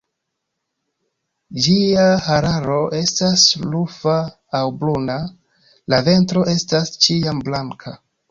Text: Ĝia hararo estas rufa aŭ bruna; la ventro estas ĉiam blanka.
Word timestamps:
Ĝia 1.65 2.05
hararo 2.27 2.77
estas 3.01 3.43
rufa 3.75 4.17
aŭ 4.61 4.63
bruna; 4.79 5.17
la 5.95 6.01
ventro 6.09 6.47
estas 6.57 6.93
ĉiam 7.09 7.45
blanka. 7.51 7.95